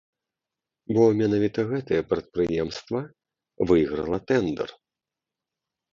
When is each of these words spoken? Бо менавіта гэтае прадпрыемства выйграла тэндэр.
Бо 0.97 1.03
менавіта 1.19 1.65
гэтае 1.73 2.01
прадпрыемства 2.13 2.99
выйграла 3.73 4.17
тэндэр. 4.33 4.69